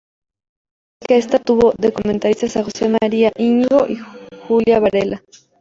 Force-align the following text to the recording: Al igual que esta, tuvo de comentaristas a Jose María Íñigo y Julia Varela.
Al 0.03 1.05
igual 1.05 1.07
que 1.09 1.17
esta, 1.17 1.37
tuvo 1.37 1.73
de 1.77 1.93
comentaristas 1.93 2.57
a 2.57 2.63
Jose 2.63 2.89
María 2.89 3.31
Íñigo 3.37 3.85
y 3.87 3.99
Julia 4.47 4.79
Varela. 4.79 5.21